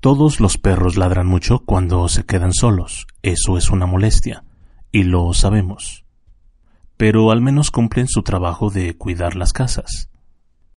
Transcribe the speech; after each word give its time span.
Todos 0.00 0.40
los 0.40 0.56
perros 0.56 0.96
ladran 0.96 1.26
mucho 1.26 1.58
cuando 1.58 2.08
se 2.08 2.24
quedan 2.24 2.54
solos. 2.54 3.06
Eso 3.20 3.58
es 3.58 3.68
una 3.68 3.84
molestia. 3.84 4.44
Y 4.90 5.02
lo 5.02 5.34
sabemos. 5.34 6.06
Pero 6.96 7.30
al 7.30 7.42
menos 7.42 7.70
cumplen 7.70 8.08
su 8.08 8.22
trabajo 8.22 8.70
de 8.70 8.96
cuidar 8.96 9.36
las 9.36 9.52
casas. 9.52 10.08